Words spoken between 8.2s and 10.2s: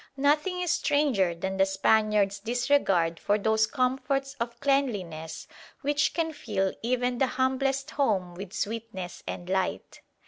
with "sweetness and light."